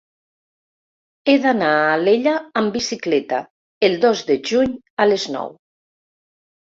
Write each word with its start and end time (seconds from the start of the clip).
He 1.25 1.33
d'anar 1.41 1.67
a 1.81 1.91
Alella 1.97 2.33
amb 2.61 2.73
bicicleta 2.77 3.41
el 3.89 3.97
dos 4.07 4.23
de 4.31 4.39
juny 4.53 4.73
a 5.05 5.07
les 5.11 5.27
nou. 5.37 5.53